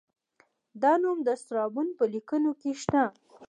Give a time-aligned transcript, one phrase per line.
[0.81, 3.03] دا نوم د سترابون په لیکنو کې شته